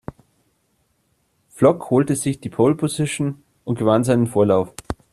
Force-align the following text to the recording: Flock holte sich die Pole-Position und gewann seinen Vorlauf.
Flock 1.49 1.91
holte 1.91 2.15
sich 2.15 2.39
die 2.41 2.49
Pole-Position 2.49 3.43
und 3.65 3.77
gewann 3.77 4.03
seinen 4.03 4.25
Vorlauf. 4.25 4.73